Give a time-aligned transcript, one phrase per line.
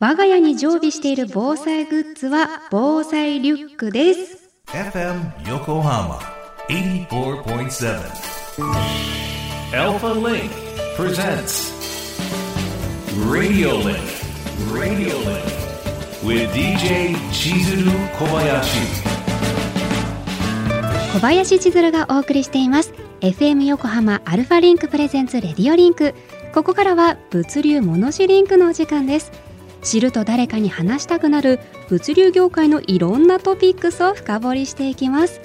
[0.00, 4.48] 我が家に常備している防災グッズは防災リュックです。
[4.66, 6.20] FM 横浜
[6.68, 7.98] 84.7
[9.72, 10.50] Alpha Link
[10.96, 11.72] presents
[13.28, 13.98] Radio Link
[14.72, 15.42] Radio Link
[16.22, 18.78] with DJ 千鶴小林
[21.12, 22.92] 小林千鶴がお送りしています。
[23.20, 26.14] FM 横浜 Alpha Link presents Radio Link
[26.54, 29.47] ここからは物流モノシリンクのお時間です
[29.82, 35.40] 知ると誰かに話したくなる物流業界のいろんなトピックスを深掘りしていきます。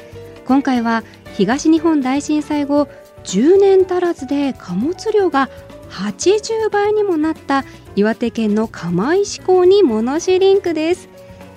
[0.46, 1.04] 今回は
[1.36, 2.88] 東日本大震災後
[3.24, 5.50] 10年足らずで貨物量が
[5.90, 7.64] 80倍にもなった
[7.96, 11.10] 岩手県の釜石港にモノシリンクです。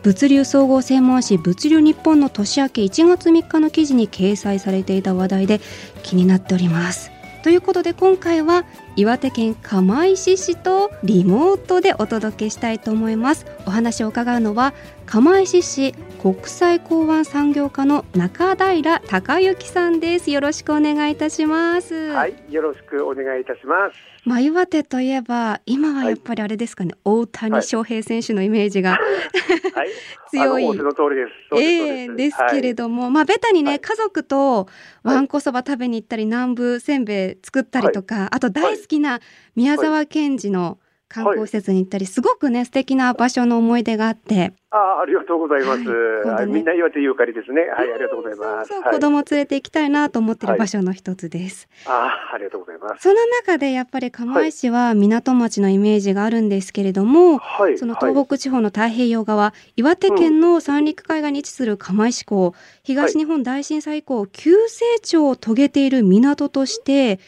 [0.03, 5.61] 物流総合専門誌物流日本の年明け1月3日の記事に掲載されていた話題で
[6.05, 7.11] 気になっております。
[7.43, 8.65] ということで今回は
[8.97, 13.45] 岩手県釜石市とリモートでお届けしたいと思います。
[13.67, 14.73] お話を伺うのは
[15.05, 15.95] 釜石市
[16.27, 20.33] 国際港湾産業課の中平隆之さんです。
[20.33, 22.09] よろしくお願いいたします。
[22.09, 24.29] はいよろしくお願いいたします。
[24.29, 28.99] まあ、岩手といえば今はやっぱりあれですかね、はい、大谷翔平選手のイメージが、
[29.73, 29.89] はい、
[30.31, 30.65] 強い。
[30.77, 31.63] の通りです。
[31.63, 32.37] ええー、です。
[32.51, 34.67] けれども、はい、まあベタにね、家族と
[35.05, 39.21] わんこそば食べに行ったり、南部せんべい作ったりとか、あと大好きな
[39.55, 44.55] 宮沢賢治の観光施設に行ったり、すごくね素敵な場所の思い出があって。
[44.71, 45.89] あありがとうございます。
[45.89, 47.63] はい、ね、みんな岩手ゆかりですね。
[47.63, 48.69] はい、ありがとうございます。
[48.69, 51.69] そう子供連れて行きたいなと思っている場所の一つです。
[51.87, 53.03] ああ、ありがとうございます。
[53.03, 67.21] その中でやっぱり釜石は港町のイメージがあるんですけれども、はい、その東北地方の太平洋側、岩手県の三陸海岸に位置する釜石港、東日本大震災以降急成長を遂げている港として、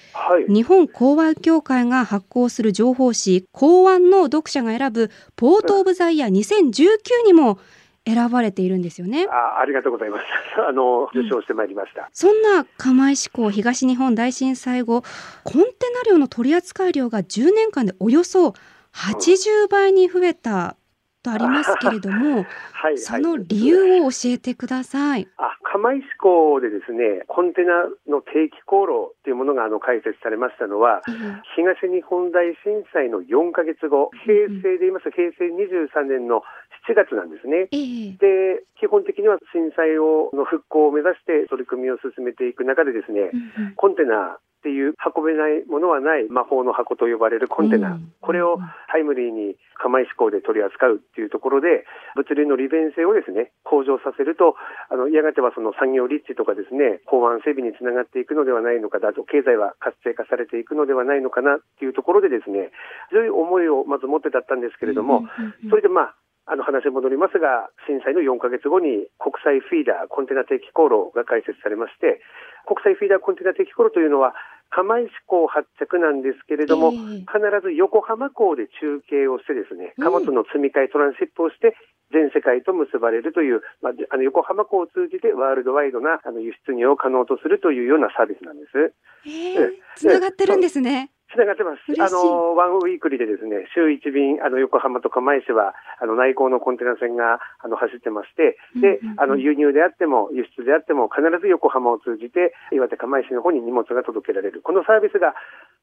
[0.48, 7.58] 日本港湾協会が発行する情報誌港湾の読者が選ぶポートオブザイヤー2019にも
[8.06, 9.26] 選ばれているんですよね。
[9.28, 10.24] あありがとうございます。
[10.66, 15.02] あの受賞してまいりました、うん、そんな釜石港東日本大震災後、
[15.44, 18.54] コンテナ量の取扱量が10年間でおよそ
[18.94, 20.76] 80倍に増えた
[21.22, 25.28] とありますけれども、 はい、その理由を教えてください。
[25.36, 36.42] あ釜石港でですね、コンテナの定期航路というものがあの開設されましたのは、うん、東日本大震災の4か月後、平成で言いますと平成23年の
[36.88, 37.68] 7月なんですね。
[37.68, 48.58] で、基本的には震災をの復興を目指して取り組みを進めていく中でですね、うん、コンテナっていう運べないものはない魔法の箱と呼ばれるコンテナ、うん、これを
[48.90, 51.86] タイムリーに釜石港で取り扱うっていうところで
[52.18, 54.58] 物流の利便性をですね向上させると
[54.90, 62.74] あのやがてはその産業立地とかですね港湾整備につながっていくのではないのかだと経済は活性化されていくのではないのかなっていうところでですね
[63.14, 65.22] 強い思いをまず持ってだったんですけれども、
[65.70, 66.14] それでまあ
[66.48, 72.24] あの話戻りますが、震災の4ヶ月後に国際フィーダーコンテナ定期航路が開設されまして、
[72.64, 74.32] 国際フィーダーコンテナ定期航路というのは、
[74.70, 81.76] 釜石港発着なんですけれども、えー、必ず横浜港で中継をしてですね、貨物の積み替え、トランシップをして、
[82.12, 88.94] 全世界と結ばれるという、まあ、あの横浜港を通じてワールドワイドなあの輸出入を可能とするというようなサービスなんです。
[89.26, 91.10] えー、つながってるんですね。
[91.32, 91.84] つながってます。
[92.00, 104.62] あの、 one weekly でですね、週1便、あの、横浜と釜石は、あの、内港のコンテナ船が、あの、走ってまして、で、あの、輸入であっても、輸出であっても、必ず横浜を通じて、岩手釜石の方に荷物が届けられる。
[104.62, 105.34] このサービスが、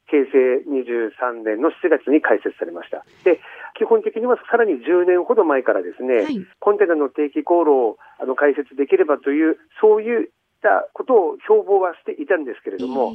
[0.08, 3.04] 平成23年の7月に開設されました。
[3.24, 3.40] で、
[3.78, 10.30] 基本的にはさらに10年ほど前からですね、はい、コンテナの定期航路をあの開設できればという、そういう
[10.66, 13.14] たことを標榜はしていたんですけれども、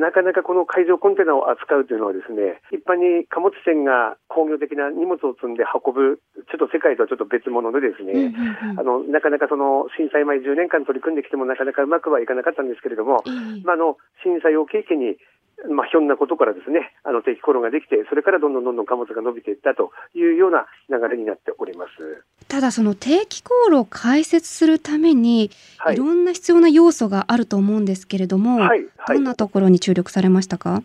[0.00, 8.32] なかなかこの海上コンテナを扱うというのはですね、一般に貨物船が工業的な荷物を積んで運ぶ、ちょっと世界とはちょっと別物でですね、
[8.80, 13.20] あの、なかなかその震災前10年間取り組んできてもなかなかうまくはいかなかったんですけれども、
[13.64, 15.20] まあ、あの、震災を契機に
[15.70, 22.24] まあ、ひょんなことからですね、あの定期コロができて、それからどんどんどんどん貨物が伸びていったというような流れになっております。
[22.48, 30.82] ただ、その定期航路を開設するために、はい、いろんな必要な要素があると思うんですけれども、はい、はい、どんなところに注力されましたか？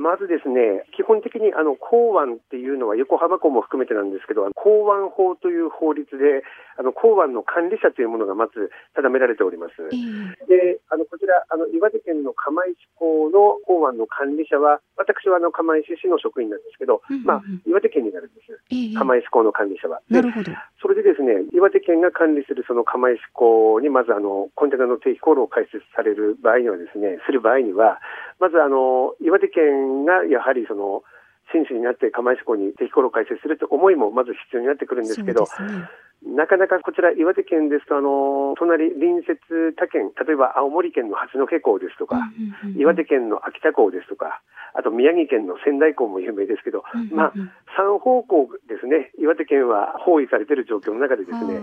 [0.00, 6.40] まずですね、基本的にあの港湾っていうのは横浜港も含めてなんですけど、港湾法という法律で、
[6.80, 9.76] あの港湾の管理者というものがまず定められております。
[9.92, 18.56] えー、で、あのこちら、あの岩手県の釜石港の港湾の管理者は、私はあの釜石市の職員なんですけど、うんうんうん、まあ、岩手県になるんです。
[18.72, 20.00] えー、釜石港の管理者は。
[20.08, 20.52] なるほど。
[20.80, 28.00] それでですね、岩手県が管理するその釜石港にまずあのコンテナの定期航路を開設される場合にはですね、する場合には、
[28.40, 31.02] まずあの岩手県がやはりその
[31.52, 35.46] 真摯になって釜石港に適航路を開設するという思いもまず必要になってくるんですけど、
[36.22, 42.20] なかなかこちら、岩手県ですと、あの隣、隣接他県、例えば青森県の八戸港ですとか、
[42.76, 44.42] 岩手県の秋田港ですとか、
[44.74, 47.32] あと宮城県の仙台港も有名ですけど、まあ、
[47.80, 51.58] 3方向ですね、岩手県は包囲されている状況の中でですね、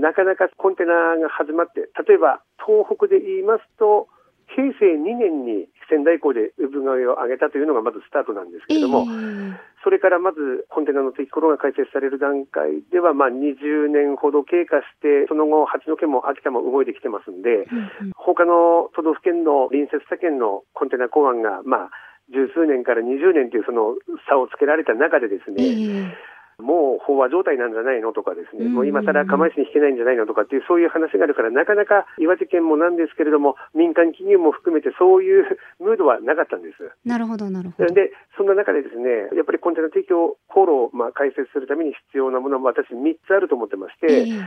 [0.00, 4.06] なかなかコンテナが始まって、例えば東北で言いますと、
[4.54, 21.90] 平成2年に仙台港で産声を上げたというのがまずスタートなんですけれども、えー、それからまずコンテナの適コロが開設される段階では、まあ、20年ほど経過して、その後、八戸も秋田も動いてきてますんで、うんうん、他の都道府県の隣接他県のコンテナ港湾が、まあ、
[22.32, 23.96] 十数年から20年というその
[24.28, 26.31] 差をつけられた中でですね、えー
[26.62, 36.88] もう飽和状態なんじゃないのとかですね、もう今更釜石に引けないんじゃないのとかっていう、そういう話があるから、なかなか岩手県もなんですけれども、民間企業も含めて、そういうムードはなかったんです。
[37.04, 37.92] なるほど、なるほど。
[37.92, 44.40] で、そんな中でですね、やっぱりコンテナ提供航路をまあ開設するために必要なものは、私、3つあると思ってまして、えー、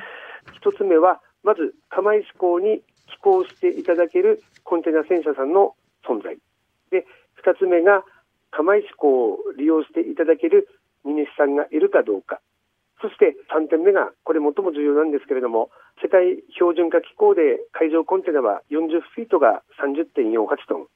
[0.63, 5.75] 1つ目は、まず釜石港に寄港していただけるコンテナ船社さんの
[6.07, 6.37] 存在。
[6.89, 7.05] で、
[7.43, 8.03] 2つ目が、
[8.55, 10.69] 釜石港を利用していただける
[11.05, 12.41] 荷主さんがいるかどうか。
[13.01, 15.69] そして3点目が、これ最も重要なんですけれども、
[16.01, 20.33] 世界標準化機構で海上コンテナは40フィートが30.48
[20.67, 20.87] トン、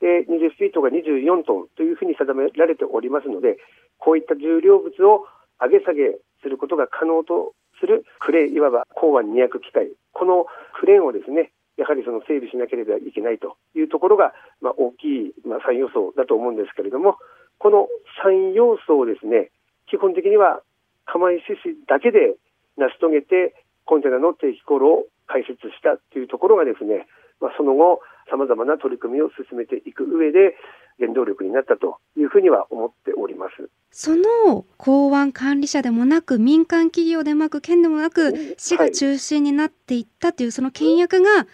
[0.00, 3.58] で20フィートが24トンというふうに定められておりますので、
[3.98, 5.26] こういった重量物を
[5.60, 10.46] 上げ下げすることが可能とするクレー、いわば港湾200機械、この
[10.78, 17.16] クレーンをですね、やはりその整備しなければいけないというところが、まあ、大きい、まあ、3要素だと思うんですけれども、
[17.58, 17.86] この
[18.24, 19.50] 3要素をですね、
[19.90, 20.62] 基本的には
[21.06, 22.36] 釜石市だけで
[22.76, 23.54] 成し遂げて
[23.84, 27.06] コンテナの定期航路を開設したというところがですね、
[27.40, 28.00] まあ、その後、
[28.30, 30.56] さまざまな取り組みを進めていく上で、
[30.98, 33.70] 原動力になったというふうには思っております。
[33.90, 41.46] その港湾管理者でもなく、民間企業でもなく、県でもなく、市が中心になっていったという、その倹約が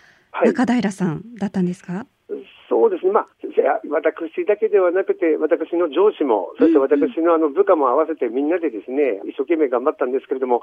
[0.44, 2.06] 中平さんだったんですか、はい
[2.68, 3.26] そうですね、まあ、
[3.90, 10.62] 私だけではなくて、私の上司も、そして私のあの部下も合わせてみんなでですね、一生懸命頑張ったんですけれども、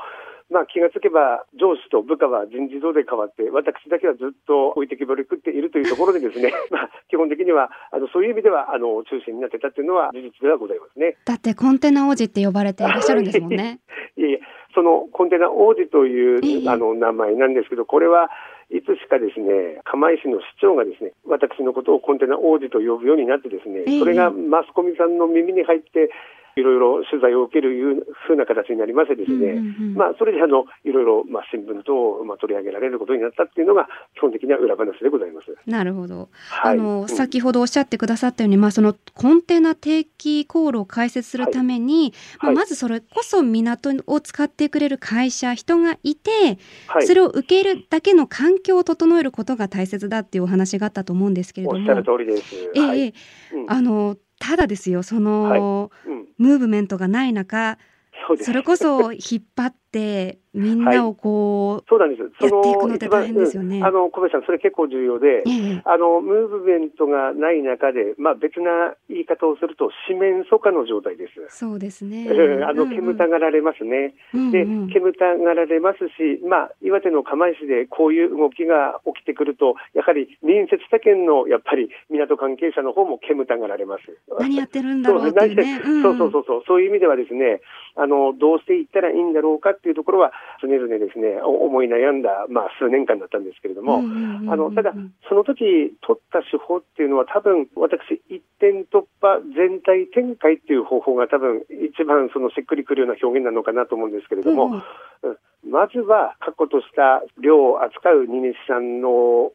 [0.49, 11.17] まあ、気がつけば上司と部下は人事異動で変わって、私だけはずっと置いてきぼり食っているというところでですね、 まあ、基本的にはあのそういう意味ではあの中心になってたというのは事実ではございますね。
[11.25, 13.79] だってコンテナ王子って呼ばれていらっしゃるんですもんね。
[14.17, 14.41] いえいえ、
[14.73, 18.29] そのコンテナ王子というあの名前なんですけど、これは
[18.71, 26.09] いつしかですね、釜石の市長がですね、私のことをコンテナ王子と呼ぶようになってですね、それがマスコミさんの耳に入って、
[26.55, 35.55] いろいろ取材を受けるいうふうな形になりましてですね、うんうんうん、まあ、それであのいろいろ、まあ、新聞等、まあ、取り上げられることになったっていうのが基本的な裏話でございます。
[35.65, 36.29] なるほど。
[36.49, 46.57] はい、あの、うん、先ほどおっしゃってくださったように、まあ、そのコンテナ定期航路を開設するために、はい、まあ、まずそれこそ港を使ってくれる会社、人がいて、
[46.87, 51.79] はい、それを受け入れるだけの環境を整えることが大切だっていうお話があったと思うんですけれども。
[51.79, 52.55] おっしゃる通りです。
[52.75, 53.13] ええー
[53.53, 56.11] うん、あのただですよその、はい。
[56.11, 57.77] うん、ムーブメントがない中
[58.41, 63.81] それこそ引っ張ってみんなをこう、はい、そうなんですやっていくのって大変ですよね。
[63.83, 71.57] あの小林さんそれ結構重要で、ええ、あのムーブメントがない中で、まあ別な言い方をすると四面楚歌の状態です。
[71.57, 72.27] そうですね。
[72.67, 74.13] あの煙たがられますね。
[74.33, 84.03] うんうん、で煙たがられますし、まあ岩手の釜石でこういう動きが起きてくると、やはり隣接他県のやっぱり港関係者の方も煙たがられます。
[84.37, 85.81] 何やってるんだろうっていうね。
[86.03, 87.61] そうそうそうそうそういう意味ではですね、
[87.95, 94.93] あのどうしていったらいいんだろうかっていうところは常々ですね、思い悩んだ、まあ、数年間だったんですけれども、あのただ、
[95.27, 104.83] その時取った手法っていうのは、多分私、一点突破、全体展開っていう方法が、多分一番そのしっくりくるような表現なのかなと思うんですけれども、
[105.23, 105.37] うん、
[105.69, 109.51] まずは確固とした量を扱う荷主さんの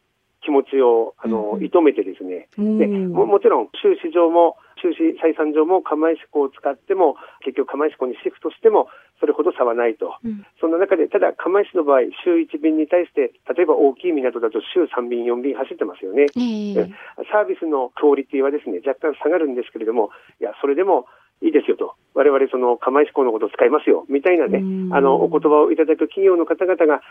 [0.46, 8.86] 気持ちをあの、射止めてですね、でももちろん収支上も収支採算上も釜石港を使っても結局釜石港にシフトしても
[9.18, 16.92] それほど差はないと、うん、そんな中でただ釜石の場合週1便に対して例えば大きい港だと週3便4便走ってますよね、えー、
[17.32, 20.10] サービスのクオリティはですね若干下がるんですけれども
[20.40, 21.06] いやそれでも
[21.42, 27.02] いいですよと、我々その釜石港のことを使いますよみたいなね、あのお言葉をいただく企業の方々が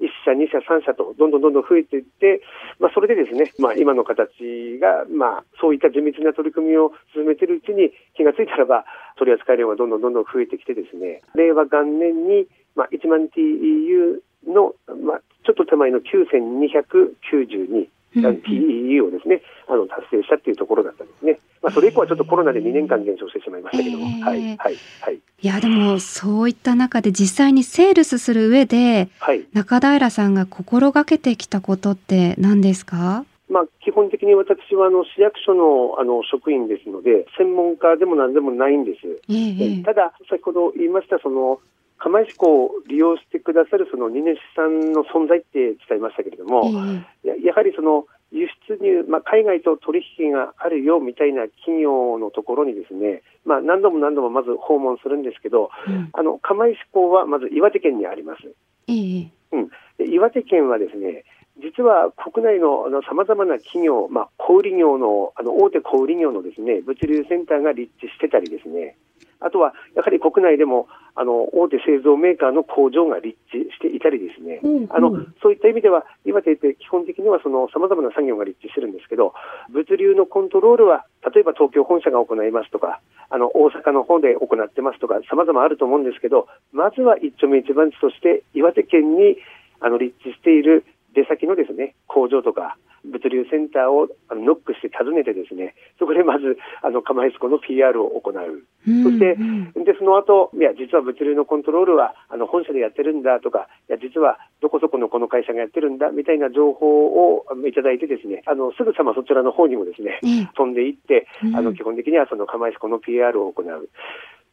[0.00, 2.40] 1社、2社、3社とどんどんどんどん増えていって、
[2.80, 8.84] まあ、それでですね、まあ、今の形が、まあ、そういった地道な取り組みを進めているうちに気がついたらば、
[9.18, 14.18] 取扱量がどんどんどんどん増えてきてですね、令和元年に、まあ、1万 TEU
[14.48, 21.38] の、まあ、ちょっと手前の9292うん TEE をですね、あの達成したっていうところだったんですね。
[21.62, 25.14] まあ、それ以降はちょっとコロナで2年間減少してしまいましたけども、はい、はい、はい。
[25.14, 29.44] いやでもそういった中で実際にセールスする上ではい。
[29.52, 33.24] 中平さんが心がけてきたことって何ですか？
[33.48, 39.06] まあ、基本的に私はあの市役所のあの職員ですので、専門家でも何でもないんです。
[39.28, 39.36] ええ
[39.76, 41.60] ええただ、先ほど言いました、その、
[41.98, 46.70] 釜石港を利用してくださるその荷主さんの存在って伝えましたけれども、
[47.24, 47.28] ええ。
[47.28, 56.10] ややはりその輸出入、まあ、海外と取引があるよみたいな企業のところにですね、まあ、何度も何度もまず訪問するんですけど、うん。
[56.12, 58.42] あの釜石港はまず岩手県にあります。
[58.88, 59.30] ええ。
[59.52, 61.24] うん、で岩手県はですね、
[61.62, 68.96] 実は国内のさまざまな企業、まあ、小売業のあの大手小売業のですね物流センターが立地してたりですね、
[69.44, 75.10] あとはやはり国内でもあの大手製造メーカーの工場が立地していたりですね、ほうほうあの
[75.42, 79.34] そういった意味では、岩手って基本的にはさまざまな産業が立地してるんですけど、
[79.70, 89.36] 物流のコントロールは、例えば東京本社が行いますとか、あの大阪の方で行ってますとか、さまざまあると思うんですけど、まずは一丁目一番地として、岩手県に
[89.80, 90.84] あの立地している
[91.14, 98.64] 出先のですね工場とか物流センターをノックして訪ねてですねそこでまずあの釜石港の PR を行う。
[98.86, 113.88] うんそしてうんで、その後、いや、実は物流のコントロールは、あの、本社でやってるんだとか、いや、実はどこそこのこの会社がやってるんだ、みたいな情報をいただいてですね、あの、すぐさまそちらの方にもですね、ええ飛んでいって、あの、うん基本的にはその釜石港の PR を行う。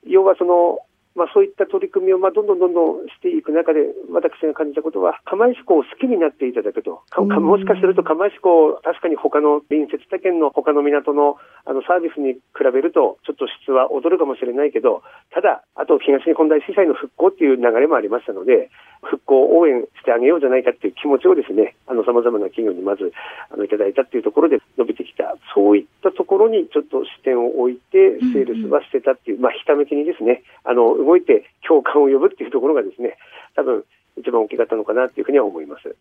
[0.06, 0.80] 要はその、
[1.16, 7.04] まあ、そういった取り組みを、まあ、どんどんどんどんしていく中で、私が感じたことは、釜石港を好きになっていただくと。
[7.20, 18.70] もしかすると釜石港、確かに他の隣接他県の他の港のあのサービスに比べると、ちょっと質は劣るかもしれないけど、ただ、あと東日本大震災の復興っていう流れもありましたので、
[19.04, 23.12] 復興応援してあげようじゃないかっていう気持ちをですね、あの、様々な企業にまず、
[23.50, 33.18] あの、いただいたっていうところで伸びてきた、そういったところにちょっと視点を置いて、セールスはしてたっていう、まあ、ひたむきにですね、あの、動いて共感を呼ぶっていうところがですね、
[33.56, 33.84] 多分、
[34.18, 35.96] 一番大きかったのかなっていうふうには思います。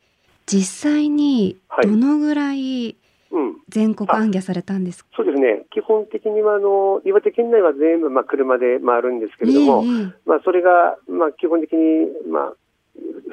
[0.46, 2.96] 実際にはいどのぐらい
[3.30, 3.56] うん。
[3.68, 5.64] 全国行脚されたんですか、そうですね。
[5.70, 12.54] 基本的には、あの、岩手県内は全部、まあ、車で回るんですけれども、えええまあ、それが、まあ、基本的に、まあ、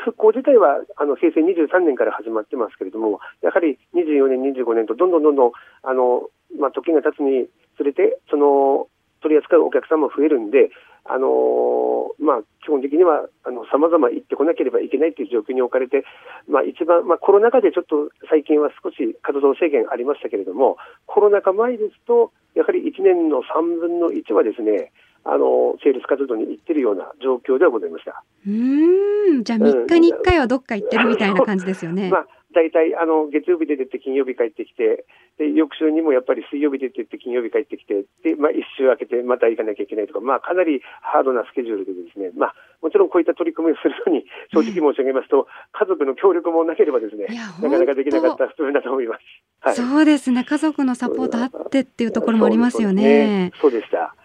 [0.06, 8.88] 復興自体はあの平成23年から始まってますけれども、やはり24年、25年とどんどんどんどんあの、まあ、時が経つにつれて、その
[9.22, 10.70] 取り扱うお客さんも増えるんで、
[11.10, 13.30] あのまあ、基本的には
[13.72, 16.04] さまざま行ってこなければいけないという状況に置かれて、
[16.50, 24.92] まあ、一番、まあ、コロナ禍でちょっと最近は少し活動制限ありましたけれども、コロナ禍前ですと、やはり1年の3分の1はですね、
[25.24, 28.24] あのセールス活動に行ってるような状況ではございました。
[28.46, 32.10] うーんじゃあ3日に1回はどっか行ってるみたいな感じですよね。
[32.10, 35.06] まあ、大体あの月曜日で出て金曜日帰ってきて、
[35.38, 47.28] で翌週にもやっぱり水曜日で出て金曜日帰ってきて、でまあ、1週空けてまた行かなきゃいけないとか、まあ、かなりハードなスケジュールでですね、まあ、もちろんこういった取り組みをするのに、 正直申し上げますと、家族の協力もなければですね
[47.62, 49.22] なかなかできなかった部分だと思います。
[49.62, 50.44] はい、そうですね。
[50.44, 53.52] 家族のサポートあってっていうところもありますよね。
[53.62, 54.16] そうねそうでした。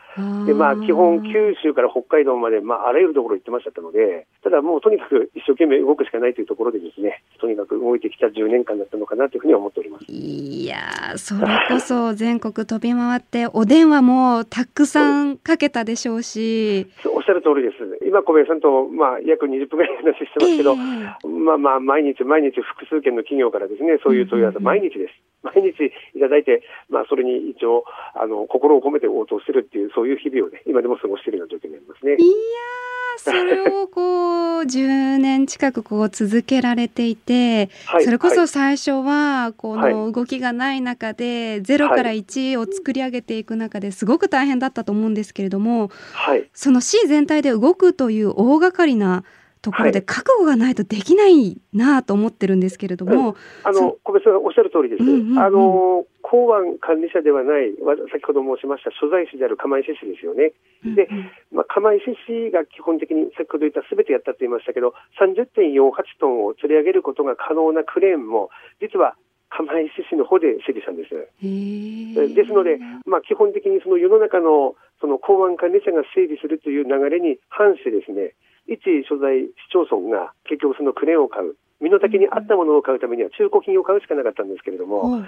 [0.47, 10.04] で、まあ、基本、九州から北海道まで、まあ、あらゆるところ行ってましたので、ただもうとにかく一生懸命動くしかないというところでですね、とにかく動いてきた10年間だったのかなというふうには思っております。
[10.09, 16.87] いやーそれこそ全国飛び回ってお電話もたくさんかけたでしょうし。
[17.07, 18.07] おっしゃる通りです。
[18.07, 20.76] 今、小林さんと、まあ、約20分ぐらい話してますけど、え
[21.25, 25.32] えまあまあ、毎日毎日複数件の企業からですね、そういう問い合わせ、毎日です。
[25.43, 27.85] 毎日いただいて、まあ、それに一応、
[28.15, 32.13] あの、心を込めて応答してるっていう、そういう日々をね、今でも過ごしているような状況になりますね。
[32.13, 46.49] いやーそれをこう 10年近くこう続けられていて、はいそれこはいそ最初はこの動きがない中で0から1を作り上げていく中ですごく大変だったと思うんですけれどもはい。
[46.53, 49.25] その市全体で動くという大掛かりな
[49.62, 55.02] ところではい覚悟がないとできないなと思ってるんですけれども、あその小林さんがおっしゃる通りです。
[55.02, 60.52] うんうんうんあの港湾管理者ではない、わ先ほど申しました所在市である釜石市ですよね。
[60.81, 68.49] でうんうんまあ、釜石市が基本的に先ほど言ったすべてやったと言いましたけど、30.48トンを釣り上げることが可能なクレーンも、
[68.81, 69.14] 実は
[69.52, 71.12] 釜石市の方で整備したんです。
[71.12, 78.33] ですので、まあ、基本的にその世の中のその港湾管理者が整備するという流れに反してですね、
[78.66, 78.78] 一
[79.09, 81.57] 所在市町村が結局そのクレーンを買う。
[81.83, 85.21] 身の丈に合ったものを買うためには中古品を買うしかなかったんですけれども、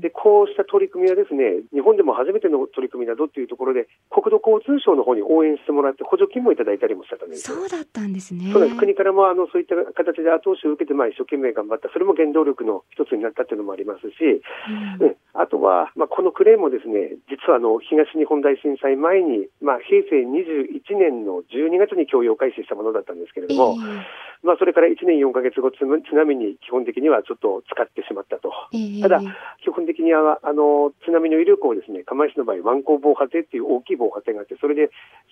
[0.00, 8.52] でこうした取り組みはですね日本でも初めての取り組みなどっていうところで国土交通省の方に応援してもらって補助金もいただいたりもしたんですよそうだったんですね。
[8.76, 14.40] 国からもあのそういった形で後押しを受けて、まあ、一生懸命頑張った、それも原動力の一つになったっていうのもありますし、
[15.00, 15.06] うん。
[15.06, 23.76] うん、あとは、まあ、このクレーンもですね実はあの東日本大震災前に、まあ、平成21年の12月に供用開始したものだったんですけれども、
[24.42, 28.52] まあ、それから1年4か月後、津波に基本的にはちょっと使ってしまったと。
[28.72, 29.20] ええただ、
[29.62, 34.90] 基本的にはあの津波の威力をですね釜石の場合、湾口防波堤っていう大きい防波堤があって、それで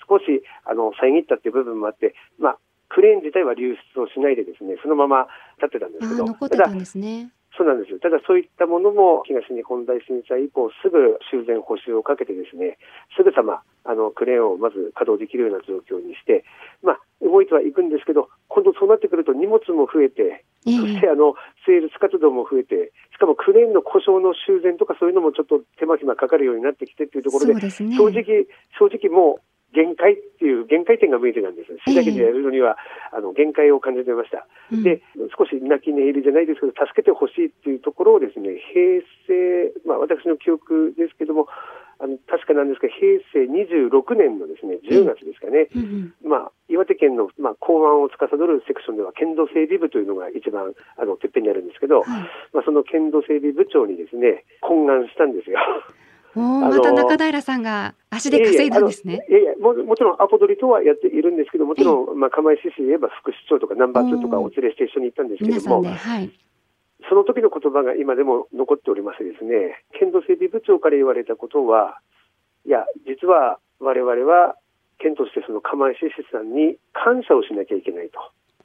[0.09, 0.25] 少し
[0.65, 5.27] あの遮ったっていう部分もあって、まあ、クレーン自体は流出をしないで、ですねそのまま
[5.59, 7.33] 立ってたんですけど、あ残ってただたんですね。
[7.57, 12.79] そうなんですよただ、そういったものも東日本大震災以降、すぐ修繕補修をかけて、ですね
[13.17, 16.45] すぐさまあのクレーンをまず稼働できるような状況にして、
[16.83, 21.35] まあ、動いてはいくんですけど、今度そうなってくると荷物も増えて、ええそしてあの
[21.67, 27.69] セールス活動も増えて、しかもクレーンの故障の修繕とかそういうのもちょっと手間暇かかるようになってきてっていうところで。
[27.69, 27.85] 正
[28.15, 28.47] 直、
[28.79, 31.73] 正直もう限界っていう限界点が見えてたんです。
[31.75, 32.79] ええ市だけでやるのには、
[33.11, 34.47] あの限界を感じてました。
[34.71, 35.03] うんで、
[35.37, 41.49] 少し泣き寝入りじゃないですけど、助けてほしいっていうところをですね、平成、まあ私の記憶ですけども、
[41.99, 52.09] あの確かなんですが、平成26年のですね、10月ですかね、うんうんまあ、岩手県の、まあ、港湾を司るセクションでは、県土整備部というのが一番あのてっぺんにあるんですけど、はい
[52.53, 55.59] まあ、その県土整備部長にですね、懇願したんですよ。
[56.35, 59.25] また中平さんが足で稼いだんですね。
[59.31, 66.31] いやいやも、もちろんアポ取りとはやっているんですけど、もちろん、まあ、釜石市で言えば副市長とかナンバー2とかお連れして一緒に行ったんですけども皆さんで、、はい。
[67.09, 72.01] その時の言葉が今でも残っておりましてですね、県土整備部長から言われたことは、
[72.67, 74.57] いや、実は我々は
[74.99, 78.19] 県としてその釜石市さんに感謝をしなきゃいけないと。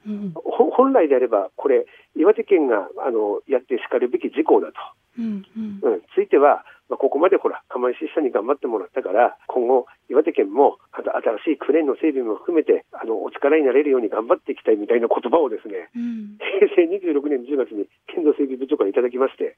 [0.06, 0.32] うん。
[0.34, 4.74] ほ本来であれば、これ、岩手県があのやってしかるべき事項だと。
[5.18, 5.80] うんうん。
[5.82, 16.38] うん、ついては、まあ、ここまでほら、釜石市さんに頑張ってもらったから、今後、岩手県もあと新しいクレーンの整備も含めて、あのお力になれるように頑張っていきたいみたいな言葉をですね、うん。
[16.58, 19.56] 平成26年10月に県土整備部長からいただきまして、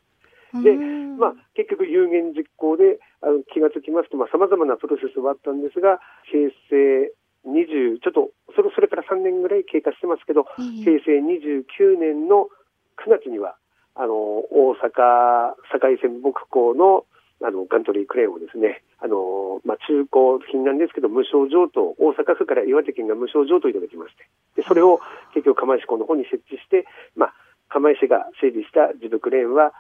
[0.61, 1.19] でうん。
[1.19, 7.13] まあ、結局、有言実行であの気がつきますと、さまざ、まなプロセスはあったんですが、平成
[7.47, 10.99] 20、ちょっとそれそれから3年ぐらい経過してますけど、ええ。
[10.99, 12.49] 平成29年の
[13.05, 13.57] 9月には、
[13.95, 17.05] あの大阪堺泉木港の
[17.45, 25.01] あのガントリークレーンをですね、あのまあ、中古品なんですけど、無償譲渡、大阪府から岩手県が無償譲渡いただきまして、でそれを
[25.35, 27.35] 結局、釜石港の方に設置して、まあ、
[27.69, 29.73] 釜石が整備した自部クレーンは、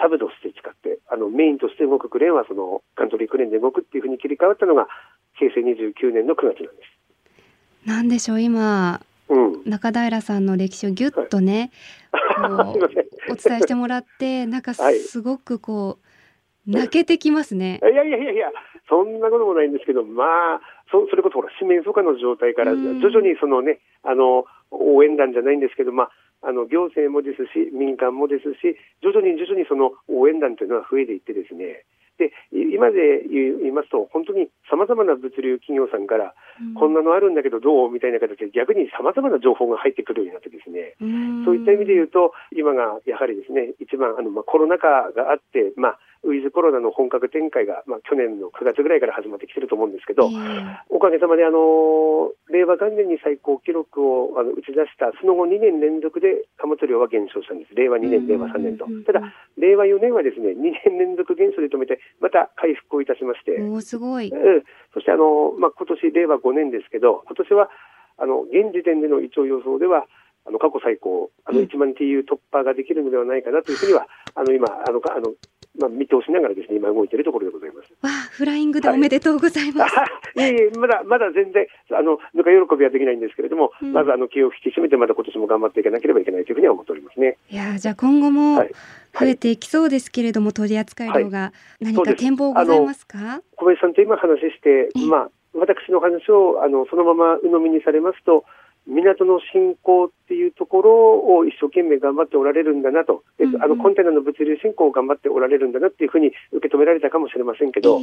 [0.00, 4.86] サブとして使って、あのメインとして動くクレーンはそのガントリークレーンで動くっていうふうに切り替わったのが、
[5.34, 7.88] 平成29年の9月なんです。
[7.88, 9.00] なんでしょう今。
[9.28, 9.62] うん。
[9.64, 11.70] 中平さんの歴史をぎゅっとね、
[12.10, 17.80] こすい お伝えしてもらってなんかはいすごくこう泣けてきますね。
[17.82, 18.52] いやいやいやいや、
[18.88, 23.00] そんなこともないんですけど、まあ、そそれこそほら、四面楚歌の状態から、うん。
[23.00, 26.10] 徐々にそのね、あの、応援団じゃないんですけど、まあ、
[26.42, 31.84] あの、行政もですし、民間もですし、徐々に徐々にその応援団というのは増えていってですね、
[32.18, 36.74] で、い今で言いますと、本当に様々な物流企業さんから、うん。
[36.74, 41.44] こんなのあるんだけどどうみたいな形で逆に様々な情報が入ってくるようになってですね、うん。
[41.44, 57.74] そういった意味で言うと、今がやはりですね、一番あの、まあ、コロナ禍があって、まあ、ウィズコロナの本格展開が、まあ、去年の9月ぐらいから始まってきてると思うんですけど、えおかげさまで、あの令和元年に最高記録をあの打ち出した、その後2年連続で貨物量は減少したんです。
[57.74, 58.86] 令和2年、令和3年と。
[59.04, 64.30] ただ、令和4年はですね、2年連続減少で止めて、また回復をいたしまして、えおーすごい。
[64.30, 64.62] うん
[64.94, 67.70] そしてあの、まあ、今年令和5年ですけど、今年は
[68.18, 70.06] あの現時点での一応予想では、
[70.44, 75.34] あの過去最高、あのうん1万 TU 突破ができるのではないかなというふうには、あの今、あのかあの
[75.78, 77.88] まあ、見通しながらですね、今動いているところでございます。
[78.02, 79.98] わあフライングでおめでとうございます。
[79.98, 80.04] あ
[80.36, 87.38] いえいえ、まだまだ全然、あのぬか喜びはできないんですけれども、うんまずあの気を引き締めて、また今年も頑張っていかなければいけないというふうには思っておりますね。
[87.48, 88.70] いやーじゃあ今後もはい
[89.14, 93.42] 増えていきそうですけれども、取り扱い量が何か展望ございますか？
[93.56, 98.44] 小林さんと今話してええ、まあ、私の話をあのそのまま鵜呑みにされますと、
[98.86, 103.52] 港の振興っていうところを一生懸命頑張っておられるんだなと、うんうん。
[103.52, 108.02] とあのコンテナの物流振興を頑張っておられるんだなっていうふうに受け止められたかもしれませんけど、え。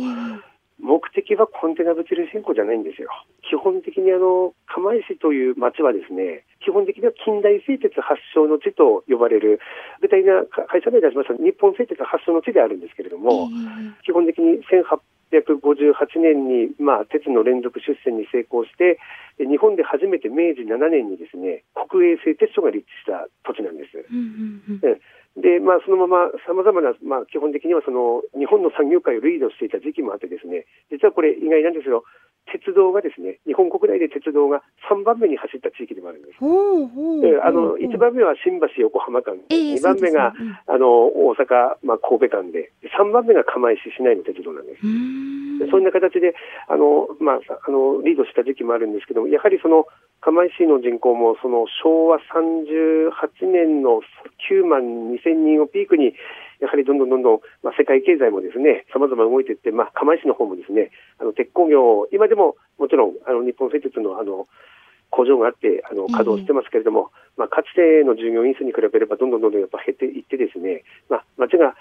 [0.79, 3.09] 目的はコンテナ物流振興じゃないんですよ。
[3.43, 9.59] 基本的にあの釜石という町はですね、基本的には近代製鉄発祥の地と呼ばれる、
[10.01, 14.63] 具体的な会社名出しますと日本製鉄発祥の地であるんですけれどえも、え基本的に
[15.31, 18.99] 1858年に、まあ、鉄の連続出線に成功して、
[19.37, 23.95] 日本で初めて明治7年にですね国営製鉄所が立地した土地なんです。
[23.95, 25.01] うんうんうん
[25.41, 32.03] で、まあ、そのままさまざまな、まあ、基本的にはその日本の産業界をリードしていた時期もあってですね実はこれ意外なんですけど
[32.49, 36.39] 鉄道がですね日本国内で鉄道が3番目に走った地域でもあるんです。
[36.39, 40.87] ほうほうあの1番目は新橋横浜間、えー、2番目が、ねうん、あの
[41.29, 44.81] 大阪、まあ、神戸間で3番目が釜石市内の鉄道なんです。
[45.69, 46.33] そんな形で
[46.67, 49.85] あの、まあ、あのリードした時期もあるんですけどもやはりその
[50.29, 54.01] 釜石市の人口もその昭和38年の
[54.45, 56.13] 9万2000人をピークに
[56.61, 64.45] やはりどんどんどんどん、まあ、世界経済もですね、様々動いていって、まあ、釜石の方もですね、あの、鉄工業、今でももちろん、あの、日本製鉄の、あの、
[65.09, 71.73] 工場があって、あの、稼働してますけれども、まあ、かつての従業員数に比べれば、どんどんどんどんやっぱ減っていってですね、まあ、町が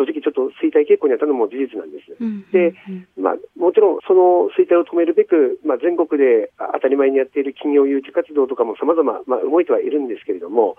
[0.00, 2.16] 正直ちょっと衰退傾向にあったのも事実なんです。
[2.52, 2.72] で、
[3.20, 10.76] まあ、もちろんその衰退を止めるべく、まあ、全国で当たり前にやっている企業誘致活動とかも様々、まあ、動いてはいるんですけれども、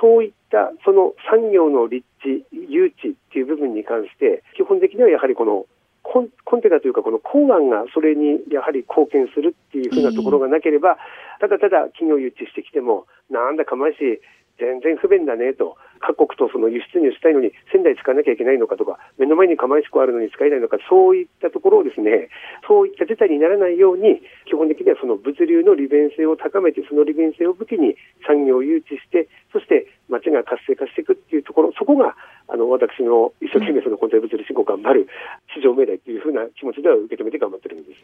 [0.00, 5.64] そういったその産業の立地、誘致っていう部分に関して、基本的にはやはりこの
[6.02, 10.98] コンコンテナというか、この港湾がそれにやはり貢献するっていうふうなところがなければ、
[11.40, 14.20] ただただ企業誘致してきても、なんだかましい、
[14.60, 22.28] 全然不便だねと、各国とその輸出入したいのに仙台使わなきゃいけないのかとか、目の前に釜石港あるのに使えないのか、そういったところをですね、
[22.68, 27.96] そういった事態にならないように、基本的にはその物流の利便性を高めて、その利便性を武器に
[28.26, 32.14] 産業を誘致して、そして街が活性化していくっていうところ、そこが
[32.48, 35.08] あの私の一生懸命そのコンテナ物流振興頑張る
[35.54, 38.02] 市場命題というふうな気持ちでは受け止めて頑張ってるんです。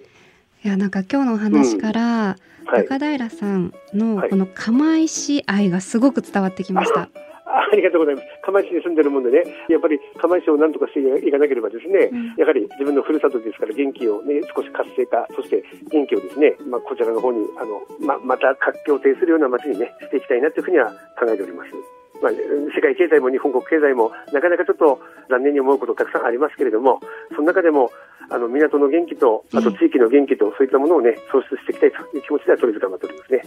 [0.65, 7.09] いやなんか今日のお話から、うんはい、高平さんのこの釜石愛がすごく伝わってきました。
[7.47, 8.27] ありがとうございます。
[8.43, 21.71] 釜石に住んでるもんでね、やっぱり釜石をなんとかしていかなければですね、うん、やはり自分のふるさとですから元気をね、少し活性化、そして元気をですね、まあ、こちらの方に、あの、ま、また活気を呈するような街にね、していきたいなというふうには考えております。
[22.23, 22.33] まあ、
[22.75, 25.01] 世界経済も日本国経済もなかなかちょっと
[25.31, 27.01] 残念に思うことたくさんありますけれども、
[27.35, 27.91] その中でも
[28.29, 33.43] あの港の元気と、あと地域の元気と、そういったものをね、創出していきたいという気持ちでは取り頑張っておりますね。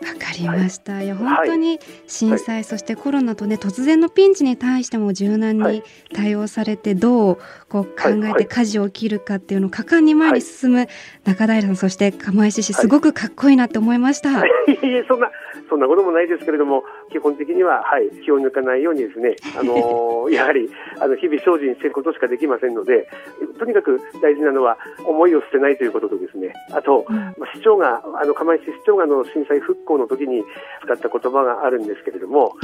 [0.00, 5.82] わかりました、はい、いや本当に震災、はい、そしてコロナとね突然のピンチに対しても柔軟に
[6.14, 10.88] 対応されてどうこう考えて舵を切るかっていうのを果敢に前に進む
[11.24, 14.40] 中平さん、そして釜石市すごくかっこいいなって思いました。
[14.46, 14.48] い
[14.82, 15.30] えそんな
[15.68, 23.08] そんなこともないですけれども基本的にははい気を抜かないようにですねあの やはりあの日々精進していくことしかできませんので
[23.58, 30.42] とにかく大事なのは思いを捨てないということとですねあと、まあ、市長があの釜石市長がの震災復興の時に
[30.84, 32.54] 使った言葉があるんですけれども、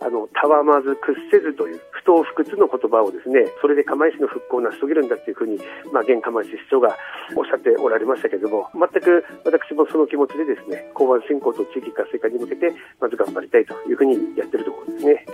[0.00, 5.58] あの、たわまず屈せずという不当不屈の言葉をですね、それで釜石の復興を成し遂げるんだというふうに、
[5.92, 6.96] まあ、現釜石市長が
[7.36, 15.26] おっしゃっておられましたけれども、全く私もその気持ちでですね、港湾振興と地域活性化に向けて、まず頑張りたいというふうにやってるところですね。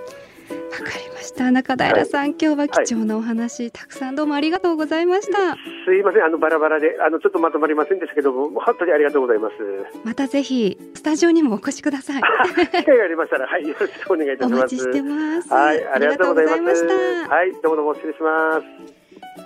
[0.51, 1.51] わかりました。
[1.51, 5.55] 中平さん、はい、今日は貴重なお話、はい、たくさんどうもありがとうございました。
[5.85, 6.23] すいません。
[6.25, 9.55] あのバラバラであのちょっとまとまりませんでしたけども本当にありがとうございます。
[10.05, 12.23] またぜひスタジオにもお越しください。
[12.71, 14.61] 機会がありましたらはいよろしくお願いいたします。
[14.61, 15.53] お待ちしてます。
[15.53, 17.35] はいありがとうございました。
[17.35, 18.96] はいどうもどうも失礼します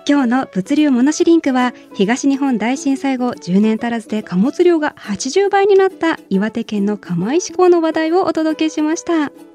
[0.07, 9.50] 今日の物流モノシリンクは東日本大震災後10年足らずで貨物量が80倍になった岩手県の釜石港の話題をお届けしました。